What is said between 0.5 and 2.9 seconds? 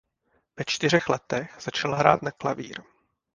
Ve čtyřech letech začal hrát na klavír.